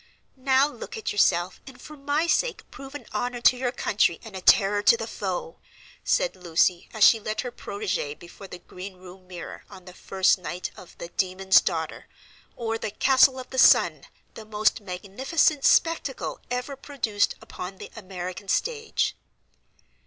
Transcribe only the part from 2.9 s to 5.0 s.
an honor to your country and a terror to